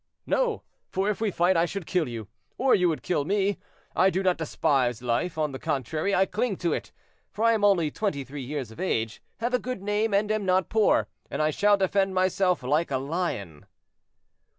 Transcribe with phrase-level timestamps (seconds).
[0.25, 3.59] "No; for if we fight I should kill you, or you would kill me.
[3.95, 6.91] I do not despise life; on the contrary, I cling to it,
[7.29, 10.43] for I am only twenty three years of age, have a good name and am
[10.43, 13.67] not poor, and I shall defend myself like a lion."